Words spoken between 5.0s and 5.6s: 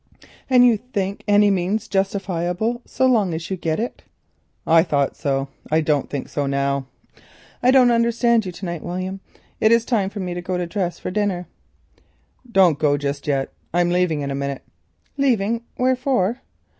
so.